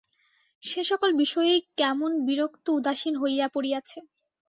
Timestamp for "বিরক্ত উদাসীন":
2.27-3.13